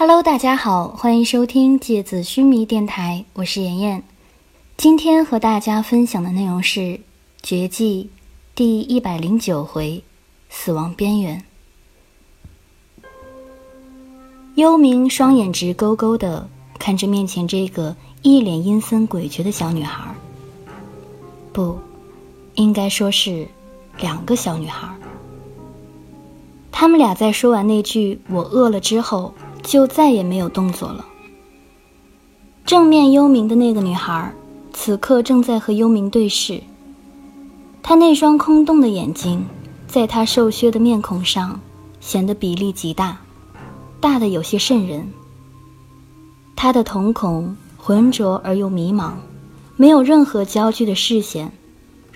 [0.00, 4.02] Hello，大家好，欢迎收听《芥子须弥》电台，我是妍妍。
[4.78, 6.80] 今天和大家分享的内容是
[7.42, 8.08] 《绝技》
[8.54, 10.02] 第一百零九回
[10.48, 11.44] “死亡边缘”。
[14.56, 16.48] 幽冥双眼直勾勾的
[16.78, 20.14] 看着面前这个一脸阴森诡谲的小女孩，
[21.52, 21.78] 不，
[22.54, 23.46] 应该说是
[23.98, 24.88] 两个小女孩。
[26.72, 31.04] 他们俩在说完那句“我饿了”之后，就再也没有动作了。
[32.64, 34.32] 正面幽冥的那个女孩，
[34.72, 36.62] 此刻正在和幽冥对视。
[37.82, 39.44] 她那双空洞的眼睛，
[39.86, 41.60] 在她瘦削的面孔上
[41.98, 43.18] 显得比例极大。
[43.98, 45.12] 大的有些瘆人。
[46.54, 49.12] 她的瞳孔浑浊而又迷茫，
[49.76, 51.50] 没有任何焦距的视线，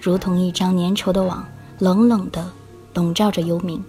[0.01, 1.45] 如同一张粘稠的网，
[1.79, 2.51] 冷冷地
[2.95, 3.81] 笼罩着幽冥。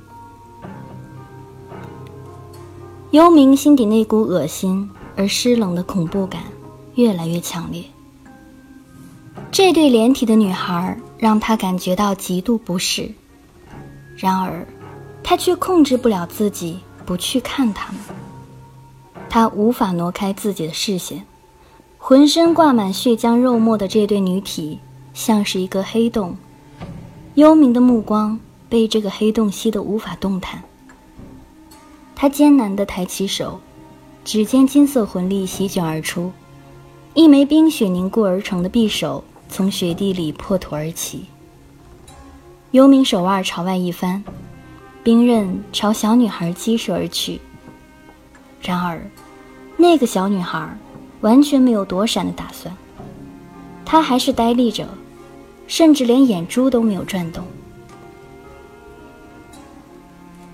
[3.15, 6.43] 幽冥心底那股恶心而湿冷的恐怖感
[6.95, 7.81] 越来越强烈。
[9.53, 13.09] 这对连体的女孩让他感觉到极度不适，
[14.17, 14.67] 然而，
[15.23, 16.80] 他却控制不了自己。
[17.05, 18.02] 不去看他们，
[19.29, 21.23] 他无法挪开自己的视线。
[21.97, 24.77] 浑身挂满血浆肉末的这对女体，
[25.13, 26.35] 像是一个黑洞。
[27.35, 30.61] 幽冥的目光被这个黑洞吸得无法动弹。
[32.16, 33.59] 他艰难地抬起手，
[34.23, 36.31] 指尖金色魂力席卷而出，
[37.13, 41.25] 一枚冰雪凝固而成的匕首从雪地里破土而起。
[42.72, 44.23] 幽冥手腕朝外一翻。
[45.03, 47.39] 冰刃朝小女孩击射而去，
[48.59, 49.05] 然而，
[49.77, 50.75] 那个小女孩
[51.22, 52.75] 完全没有躲闪的打算，
[53.85, 54.88] 她还是呆立着，
[55.67, 57.45] 甚至连眼珠都没有转动。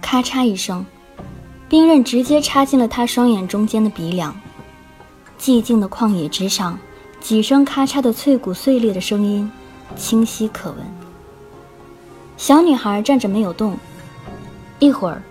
[0.02, 0.86] 咔嚓一声，
[1.72, 4.36] 冰刃直接插进了她双眼中间的鼻梁。
[5.40, 6.78] 寂静的旷野之上，
[7.22, 9.50] 几声咔嚓的脆骨碎裂的声音
[9.96, 10.80] 清晰可闻。
[12.36, 13.78] 小女孩站着没有动。
[14.80, 15.24] 一会儿，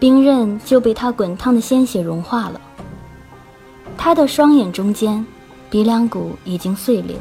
[0.00, 2.60] 冰刃就被他滚烫的鲜血融化了。
[3.96, 5.24] 他的双眼中间，
[5.70, 7.16] 鼻梁骨已经碎裂，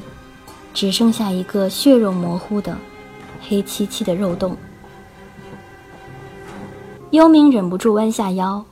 [0.73, 2.75] 只剩下一个血肉模糊的
[3.47, 4.57] 黑漆漆的肉洞。
[7.11, 8.63] 幽冥忍不住弯下腰，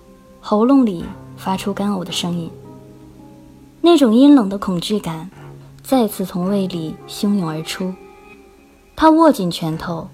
[0.42, 1.06] 喉咙里
[1.38, 2.50] 发出干呕的声音。
[3.82, 5.30] 那种阴冷的恐惧感
[5.82, 7.94] 再次从胃里汹涌而出，
[8.96, 10.08] 他握紧拳头，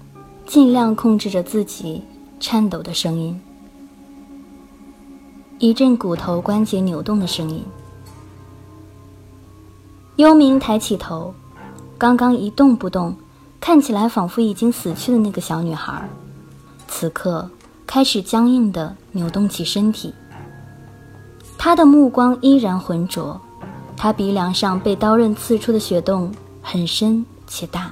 [0.46, 2.02] 尽量控制着自己。
[2.42, 3.38] 颤抖的声音，
[5.58, 7.62] 一阵骨头关节扭动的声音。
[10.16, 11.34] 幽冥抬起头，
[11.98, 13.14] 刚刚一动不动，
[13.60, 16.08] 看起来仿佛已经死去的那个小女孩，
[16.88, 17.46] 此刻
[17.92, 20.14] 开始僵硬地扭动起身体。
[21.58, 23.40] 他的目光依然浑浊，
[23.96, 26.30] 他鼻梁上被刀刃刺出的血洞
[26.62, 27.90] 很深且大，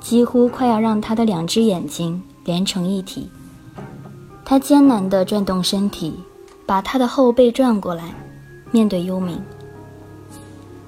[0.00, 3.30] 几乎快要让他的两只眼睛连成一体。
[4.44, 6.12] 他艰难地转动身体，
[6.66, 8.12] 把他的后背转过来，
[8.70, 9.38] 面对幽冥。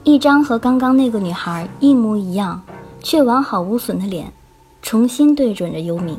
[0.02, 2.60] 一张和刚刚那个女孩一模一样，
[3.00, 4.30] 却完好无损的脸，
[4.82, 6.18] 重新对准着幽冥。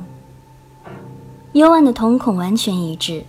[1.55, 3.23] 幽暗的瞳孔完全一致，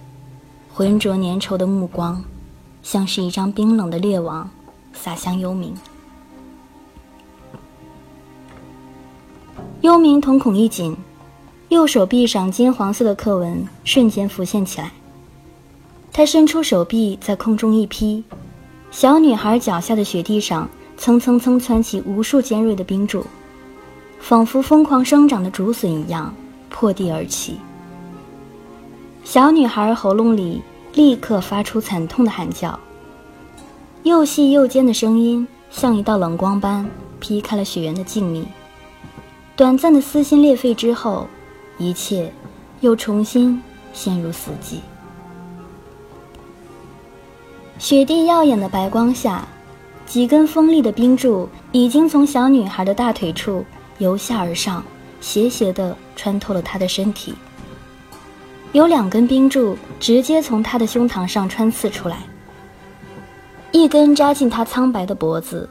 [0.75, 2.25] 浑浊粘稠的目光，
[2.83, 4.51] 像是一张冰冷的猎网，
[4.93, 5.69] 洒向幽冥。
[9.83, 10.97] 幽冥瞳孔一紧。
[11.69, 14.91] 右手臂上金黄色的刻纹瞬间浮现起来。
[16.13, 18.25] 他伸出手臂，在空中一劈，
[18.91, 23.25] 小女孩脚下的雪地上蹭蹭蹭窜起无数尖锐的冰柱，
[24.19, 26.35] 仿佛疯狂生长的竹笋一样
[26.69, 27.61] 破地而起。
[29.27, 30.63] 小女孩喉咙里
[30.95, 32.79] 立刻发出惨痛的喊叫，
[34.05, 36.89] 又细又尖的声音像一道冷光般
[37.19, 38.45] 劈开了雪原的静谧。
[39.57, 41.27] 短暂的撕心裂肺之后。
[41.79, 42.33] 一切
[42.81, 44.77] 又重新陷入死寂。
[47.79, 49.47] 雪地耀眼的白光下，
[50.07, 53.63] 几根锋利的冰柱已经从小女孩的大腿处
[53.99, 54.83] 由下而上，
[55.21, 57.35] 斜斜地穿透了她的身体。
[58.73, 62.19] 有两根冰柱直接从他的胸膛上穿刺出来，
[63.73, 65.69] 一根扎进他苍白的脖子，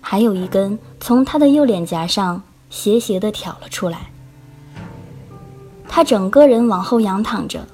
[0.00, 4.10] 还有一根从他的右脸颊上斜斜地挑了出来。
[5.86, 7.66] 他整个人往后仰躺着，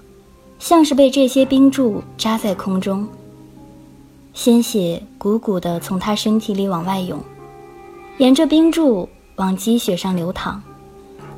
[0.58, 3.06] 像是被这些冰柱扎在空中。
[4.32, 7.22] 鲜血鼓鼓地从他身体里往外涌，
[8.18, 10.60] 沿着冰柱往积雪上流淌。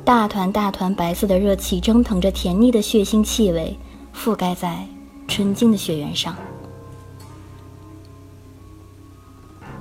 [0.07, 3.77] 大团大团白色的热气蒸腾着甜腻的血腥气味，
[4.15, 4.87] 覆盖在
[5.27, 6.33] 纯净的雪原上。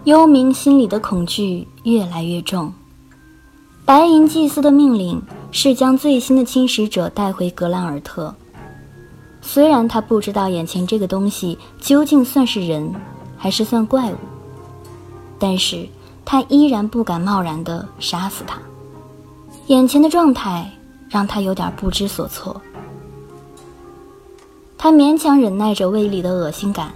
[0.03, 2.73] 幽冥心里的恐惧越来越重。
[3.85, 8.35] 白银祭司的命令是将最新的侵蚀者带回格兰尔特。
[9.41, 12.93] 虽然他不知道眼前这个东西究竟算是人，
[13.37, 14.17] 还是算怪物，
[15.39, 15.89] 但是
[16.25, 18.61] 他依然不敢贸然地杀死他。
[19.67, 20.71] 眼前的状态
[21.09, 22.61] 让他有点不知所措。
[24.79, 26.93] 他勉强忍耐着胃里的恶心感，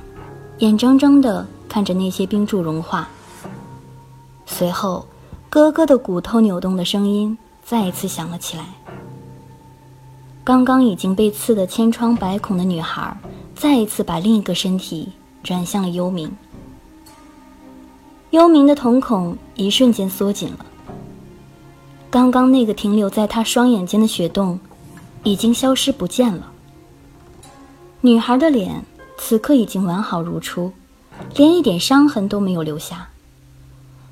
[0.58, 3.08] 眼睁睁地看着那些冰柱融化。
[4.46, 5.06] 随后。
[5.52, 8.64] 咯咯的骨头扭动的声音再一次响了起来。
[10.44, 13.17] 刚刚已经被刺得千疮百孔的女孩，
[13.56, 15.08] 再一次把另一个身体
[15.43, 16.31] 转向了幽冥。
[18.31, 20.64] 幽冥的瞳孔一瞬间缩紧了。
[22.11, 24.59] 刚刚那个停留在他双眼间的雪洞，
[25.23, 26.51] 已经消失不见了。
[28.01, 28.85] 女孩的脸
[29.17, 30.73] 此刻已经完好如初，
[31.37, 33.09] 连一点伤痕都没有留下。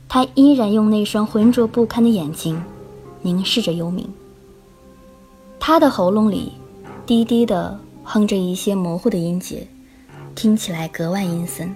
[0.09, 2.63] 他依然用那双浑浊不堪的眼睛
[3.21, 4.05] 凝视着幽冥。
[5.59, 6.53] 他的喉咙里
[7.05, 9.67] 低低的哼着一些模糊的音节，
[10.37, 11.75] 听起来格外阴森。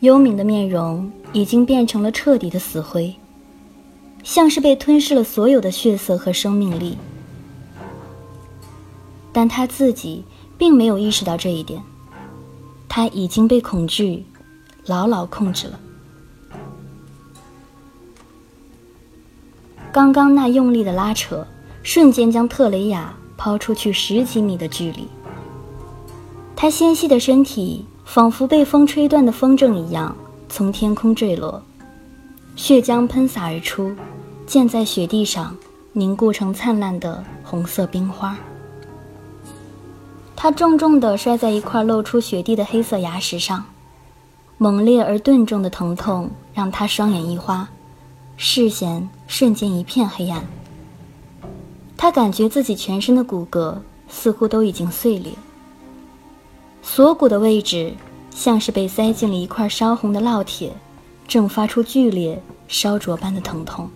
[0.00, 3.12] 幽冥的面容已经变成了彻底的死灰，
[4.24, 6.98] 像是被吞噬了所有的血色和生命力。
[9.32, 10.24] 但他自己
[10.58, 11.82] 并没有意识到这一点，
[12.88, 14.26] 他已经被恐惧。
[14.86, 15.80] 牢牢控制了。
[19.90, 21.46] 刚刚那用力的拉扯，
[21.82, 25.08] 瞬间将特雷雅抛出去十几米的距离。
[26.54, 30.14] 他纤细的身体仿佛被风吹断的风筝一样，
[30.50, 31.62] 从天空坠落，
[32.56, 33.94] 血浆喷洒而出，
[34.46, 35.56] 溅在雪地上，
[35.92, 38.36] 凝固成灿烂的红色冰花。
[40.36, 43.64] 她重重地摔在一块露出雪地的黑色牙石上。
[44.56, 47.68] 猛烈而钝重的疼痛让他双眼一花，
[48.36, 50.46] 视线瞬间一片黑暗。
[51.96, 53.76] 他感觉自己全身的骨骼
[54.08, 55.32] 似乎都已经碎裂，
[56.82, 57.94] 锁骨的位置
[58.30, 60.72] 像是被塞进了一块烧红的烙铁，
[61.26, 63.90] 正发出剧烈烧灼般的疼痛。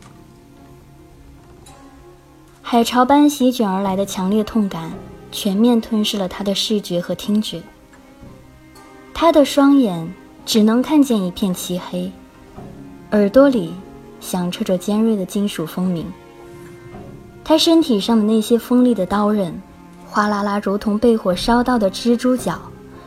[2.62, 4.92] 海潮般席卷而来的强烈痛感
[5.32, 7.62] 全面吞噬了他的视觉和听觉，
[9.12, 10.12] 他的双眼。
[10.48, 12.10] 只能看见一片漆黑，
[13.10, 13.75] 耳朵里
[14.19, 16.06] 响彻着尖锐的金属蜂鸣。
[17.44, 19.60] 他身体上的那些锋利的刀刃，
[20.06, 22.58] 哗啦啦如同被火烧到的蜘蛛脚，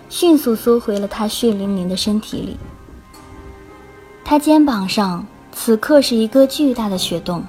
[0.07, 2.57] 迅速缩回了他血淋淋的身体里。
[4.31, 7.43] 他肩膀上此刻是一个巨大的血洞，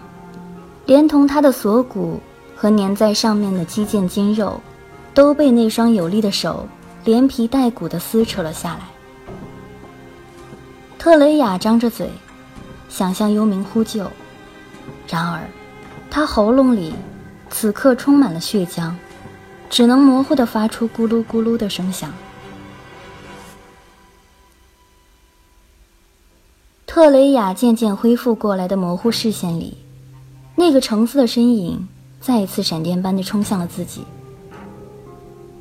[0.84, 2.19] 连同他的锁骨
[2.56, 4.61] 和粘在上面的肌腱筋肉，
[5.14, 6.67] 都被那双有力的手
[7.05, 8.81] 连皮带骨地撕扯了下来。
[10.99, 12.11] 特雷雅张着嘴，
[12.88, 14.11] 想向幽冥呼救，
[15.06, 15.40] 然而，
[16.11, 16.93] 他喉咙里
[17.49, 18.90] 此刻充满了血浆，
[19.70, 22.12] 只能模糊地发出咕噜咕噜的声响。
[26.94, 29.79] 特雷雅渐渐恢复过来的模糊视线里，
[30.55, 31.89] 那个橙色的身影
[32.21, 34.03] 再一次闪电般的冲向了自己。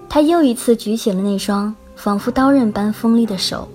[0.09, 3.65] 他又一次举起了那双仿佛刀刃般锋利的手。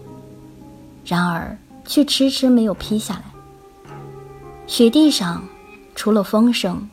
[1.02, 3.22] 然而，却迟迟没有劈下来。
[4.66, 5.42] 雪地上，
[5.94, 6.86] 除了风声，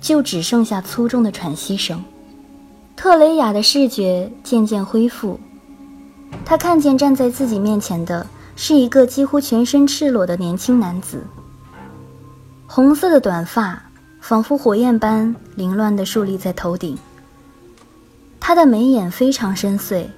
[0.00, 2.02] 就只剩下粗重的喘息声。
[2.96, 5.38] 特雷雅的视觉渐渐恢复，
[6.44, 8.26] 他看见站在自己面前的
[8.60, 11.22] 是一个几乎全身赤裸的年轻男子。
[12.66, 13.80] 红色的短发
[14.20, 16.98] 仿佛火焰般凌乱地竖立在头顶。
[18.40, 20.08] 他的眉眼非常深邃。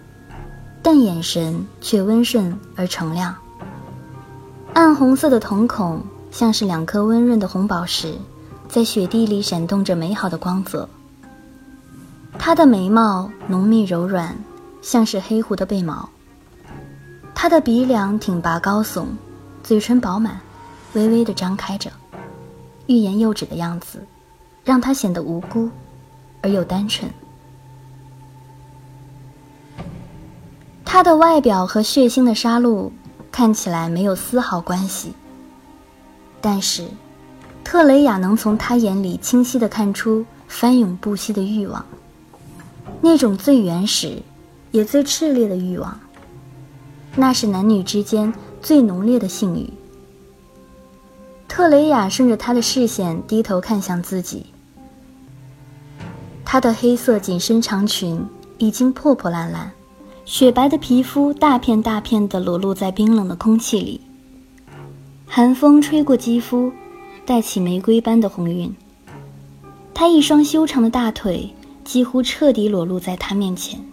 [0.82, 3.37] 但眼神却温顺而澄亮，
[4.73, 8.14] 暗红色的瞳孔像是两颗温润的红宝石，
[8.66, 10.88] 在雪地里闪动着美好的光泽。
[12.38, 14.35] 他的眉毛浓密柔软，
[14.80, 16.09] 像是黑狐的背毛。
[17.42, 19.06] 他的鼻梁挺拔高耸，
[19.62, 20.38] 嘴唇饱满，
[20.92, 21.90] 微微的张开着，
[22.87, 24.04] 欲言又止的样子，
[24.62, 25.70] 让他显得无辜
[26.42, 27.11] 而又单纯。
[30.85, 32.90] 他的外表和血腥的杀戮
[33.32, 35.14] 看起来没有丝毫关系，
[36.42, 36.87] 但是，
[37.64, 41.82] 特雷雅能从他眼里清晰的看出翻涌不息的欲望，
[43.00, 44.23] 那种最原始
[44.73, 45.99] 也最炽烈的欲望，
[47.17, 49.69] 那是男女之间最浓烈的性欲。
[51.49, 54.47] 特雷雅顺着他的视线低头看向自己，
[56.45, 58.25] 她的黑色紧身长裙
[58.59, 59.71] 已经破破烂烂。
[60.25, 64.00] 雪白的皮肤大片大片地裸露在冰冷的空气里，
[65.26, 66.73] 寒风吹过肌肤，
[67.26, 68.73] 带起玫瑰般的红晕。
[69.93, 71.52] 她一双修长的大腿
[71.85, 73.85] 几乎彻底裸露在他面前，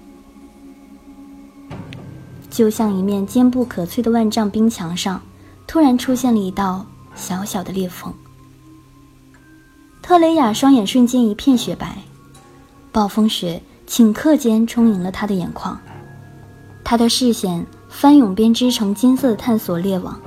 [2.58, 5.22] 就像一面坚不可摧的万丈冰墙上，
[5.68, 6.84] 突然出现了一道
[7.14, 8.12] 小小的裂缝。
[10.02, 12.00] 特雷雅双眼瞬间一片雪白，
[12.92, 15.80] 暴风雪顷刻间充盈了她的眼眶。
[16.84, 20.20] 他的视线翻涌编织成金色的探索裂网，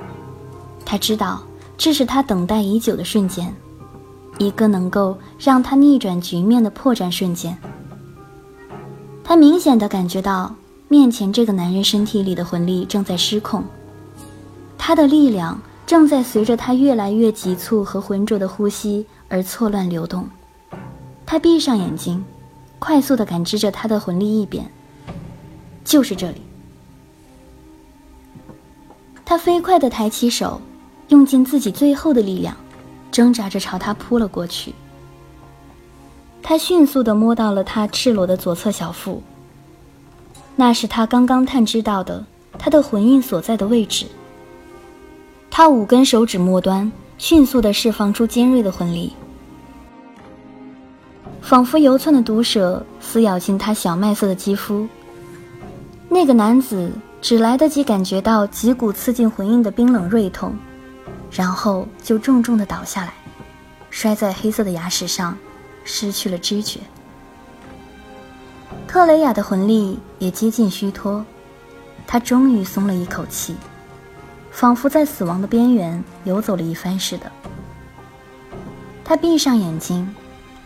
[0.85, 1.43] 他知道
[1.77, 3.53] 这是他等待已久的瞬间，
[4.39, 7.59] 一个能够让他逆转局面的破绽瞬间。
[9.25, 10.55] 他明显的感觉到
[10.93, 13.63] 面前这个男人身体里的魂力正在失控，
[14.77, 20.29] 他的力量正在随着他越来越急促和浑浊的呼吸而错乱流动。
[21.25, 22.25] 他闭上眼睛，
[22.81, 24.69] 快速的感知着他的魂力异变，
[25.85, 26.43] 就是这里。
[29.25, 30.61] 他飞快地抬起手，
[31.07, 32.57] 用尽自己最后的力量，
[33.13, 34.75] 挣扎着朝他扑了过去。
[36.43, 39.23] 他迅速地摸到了他赤裸的左侧小腹，
[40.61, 42.23] 那是他刚刚探知到的
[42.59, 44.05] 他的魂印所在的位置。
[45.50, 49.14] 他五根手指末端迅速地释放出尖锐的魂力，
[51.40, 54.87] 仿佛游窜的毒蛇撕咬进他小麦色的肌肤。
[56.11, 56.93] 那个男子。
[57.23, 60.57] 只来得及感觉到几股刺进魂印的冰冷锐痛，
[61.31, 63.12] 然后就重重的倒下来，
[63.90, 65.37] 摔在黑色的牙齿上，
[65.85, 66.81] 失去了知觉。
[68.91, 71.25] 特雷雅的魂力也接近虚脱，
[72.09, 73.55] 她终于松了一口气，
[74.51, 77.31] 仿佛在死亡的边缘游走了一番似的。
[79.05, 80.13] 她闭上眼睛，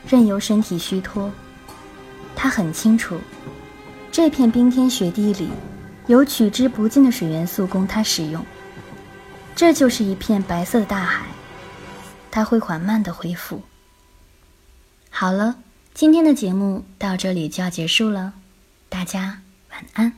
[0.09, 1.31] 任由身体虚脱。
[2.35, 3.19] 她很清楚，
[4.11, 5.51] 这片冰天雪地里。
[6.07, 8.43] 有取之不尽的水元素供他使用，
[9.55, 11.27] 这就是一片白色的大海，
[12.31, 13.61] 它会缓慢的恢复。
[15.11, 15.57] 好了，
[15.95, 18.33] 今天的节目到这里就要结束了，
[18.89, 20.13] 大家晚安。